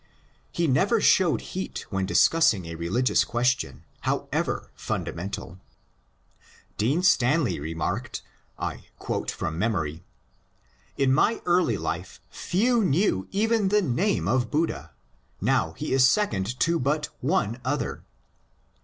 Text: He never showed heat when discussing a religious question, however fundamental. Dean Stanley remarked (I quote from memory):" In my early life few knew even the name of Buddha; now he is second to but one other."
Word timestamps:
He 0.51 0.65
never 0.65 0.99
showed 0.99 1.41
heat 1.53 1.85
when 1.91 2.07
discussing 2.07 2.65
a 2.65 2.73
religious 2.73 3.23
question, 3.23 3.83
however 3.99 4.71
fundamental. 4.73 5.59
Dean 6.75 7.03
Stanley 7.03 7.59
remarked 7.59 8.23
(I 8.57 8.85
quote 8.97 9.29
from 9.29 9.59
memory):" 9.59 10.03
In 10.97 11.13
my 11.13 11.39
early 11.45 11.77
life 11.77 12.19
few 12.31 12.83
knew 12.83 13.27
even 13.29 13.67
the 13.67 13.83
name 13.83 14.27
of 14.27 14.49
Buddha; 14.49 14.89
now 15.39 15.73
he 15.73 15.93
is 15.93 16.07
second 16.07 16.59
to 16.61 16.79
but 16.79 17.09
one 17.21 17.61
other." 17.63 18.03